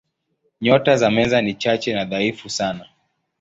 [0.61, 2.85] Nyota za Meza ni chache na dhaifu sana.